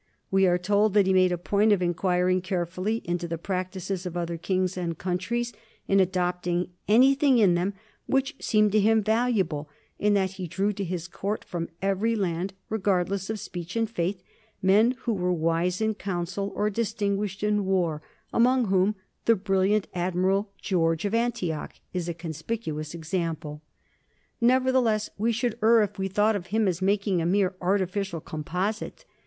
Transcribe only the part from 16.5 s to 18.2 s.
or distinguished in war,